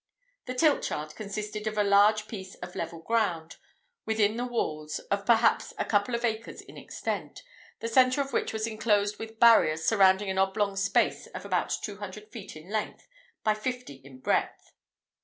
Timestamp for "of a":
1.67-1.83